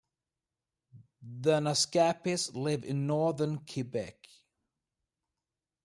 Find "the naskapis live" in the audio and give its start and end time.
1.41-2.83